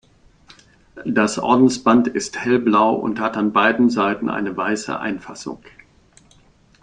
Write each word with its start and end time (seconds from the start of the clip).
Das 1.05 1.37
Ordensband 1.37 2.07
ist 2.07 2.39
hellblau 2.39 2.95
und 2.95 3.19
hat 3.19 3.37
an 3.37 3.53
beiden 3.53 3.91
Seiten 3.91 4.29
eine 4.31 4.57
weiße 4.57 4.99
Einfassung. 4.99 5.61